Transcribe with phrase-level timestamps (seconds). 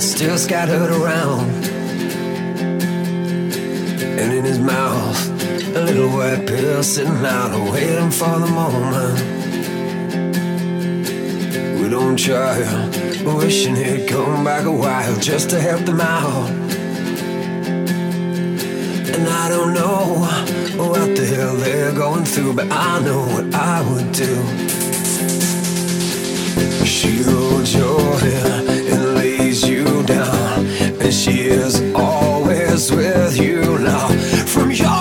[0.00, 1.64] white still scattered around.
[4.18, 5.28] And in his mouth,
[5.76, 9.20] a little white pill sitting out, waiting for the moment.
[11.80, 16.50] With own child, wishing he'd come back a while just to help them out.
[19.14, 20.26] And I don't know
[20.76, 24.34] what the hell they're going through, but I know what I would do.
[26.86, 28.69] She holds your hand
[30.02, 30.66] down,
[31.00, 34.08] and she is always with you now.
[34.46, 34.99] From your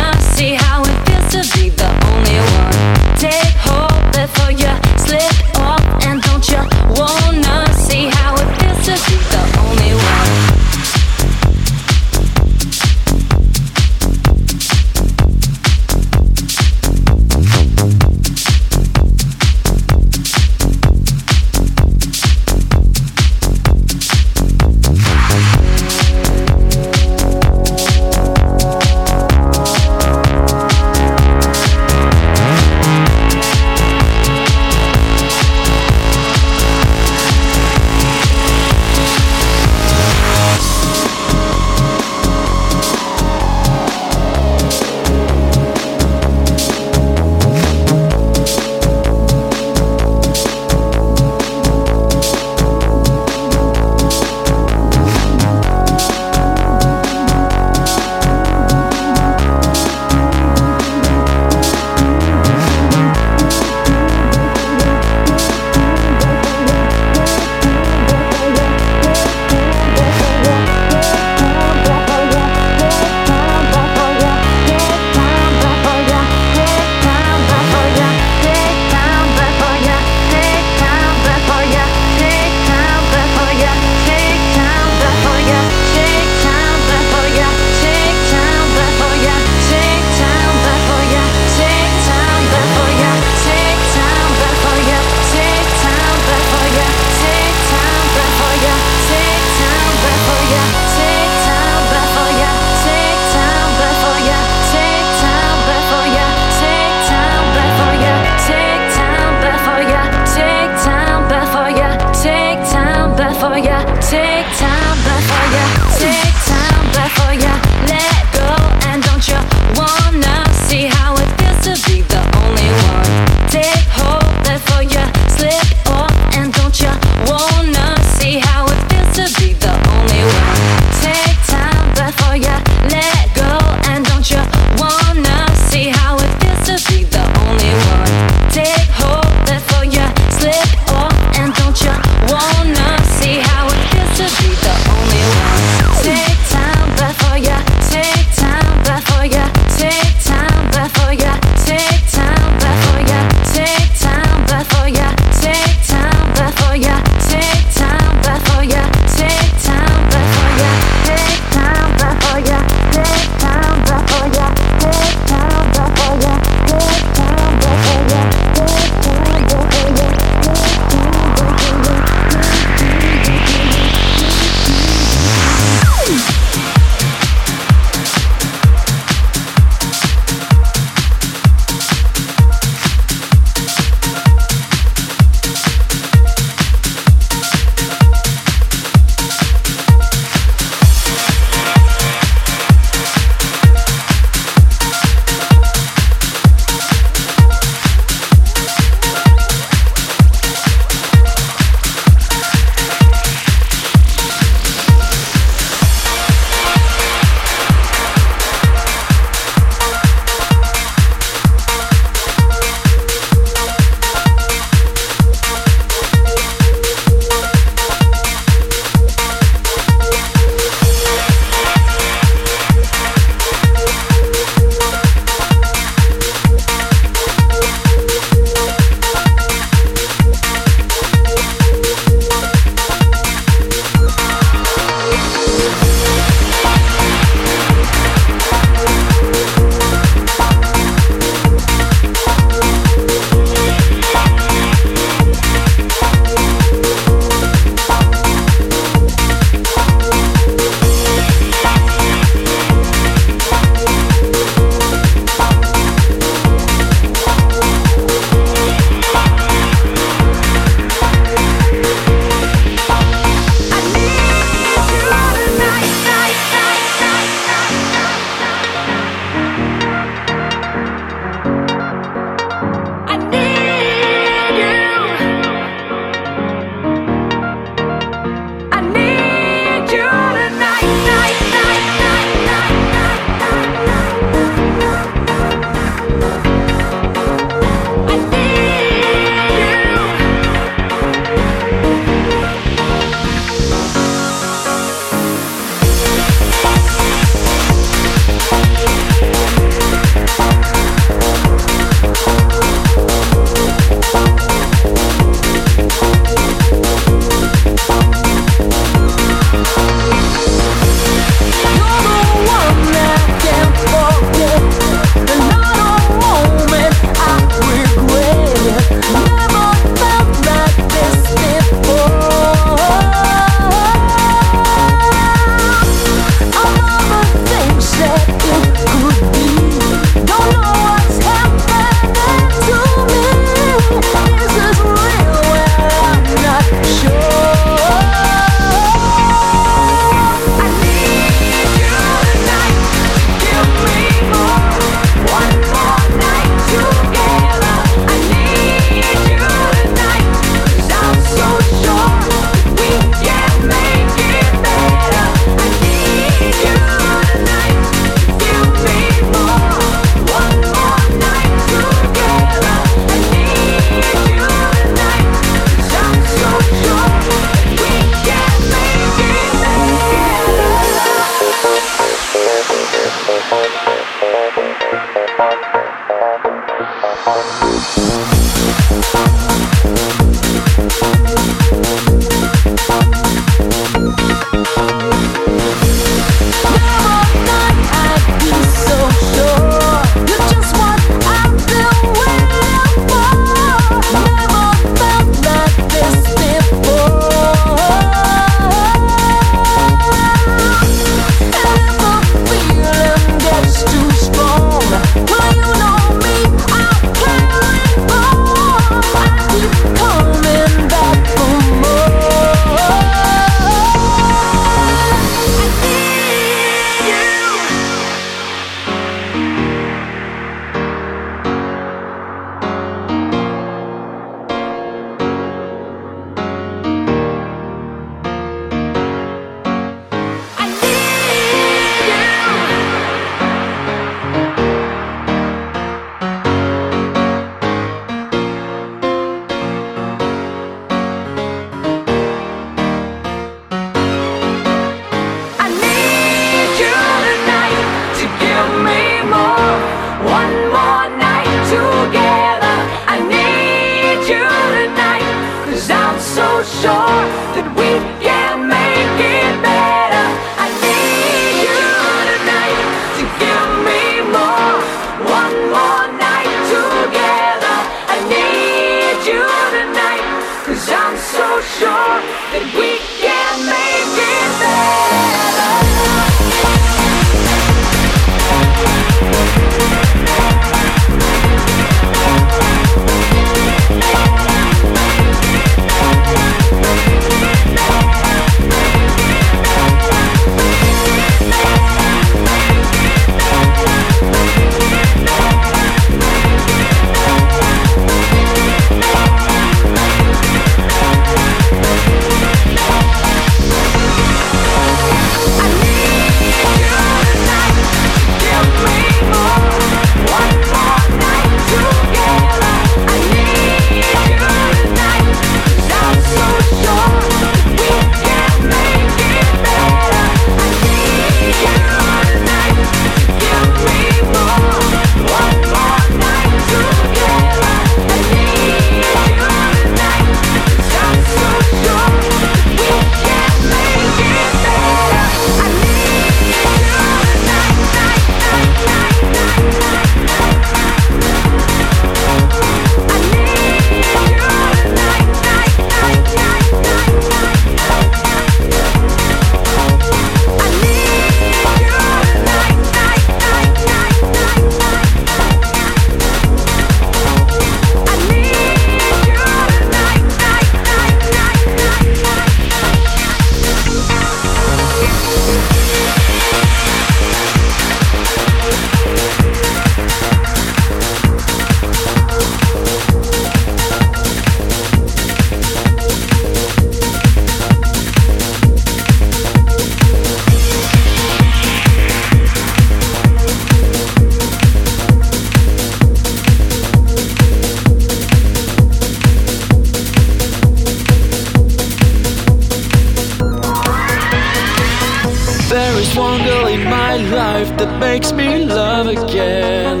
[598.12, 600.00] makes me love again.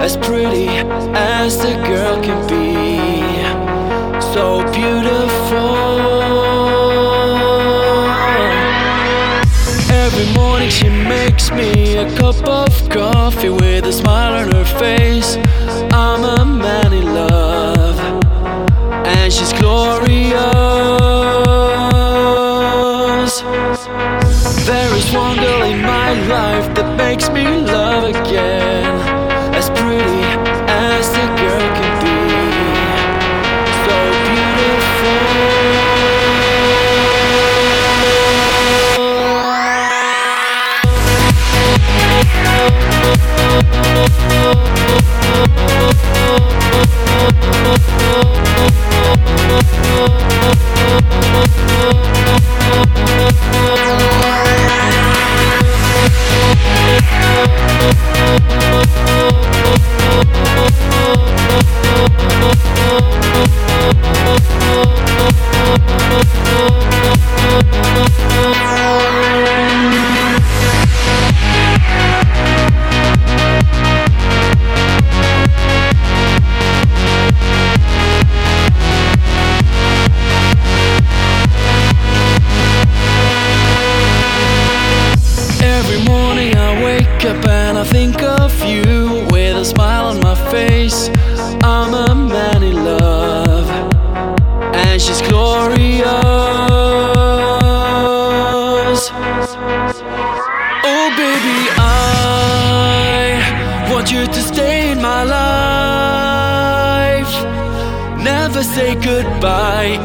[0.00, 0.66] As pretty
[1.14, 2.98] as the girl can be,
[4.34, 5.76] so beautiful.
[10.04, 12.63] Every morning she makes me a cup of
[57.46, 57.84] Oh,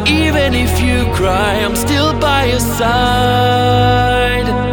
[0.08, 4.69] Even if you cry, I'm still by your side.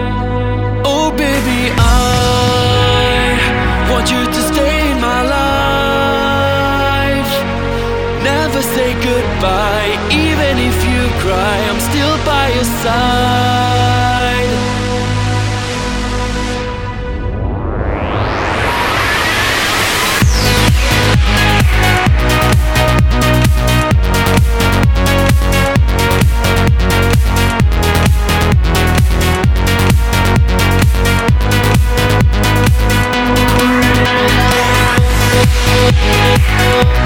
[36.58, 36.96] Oh,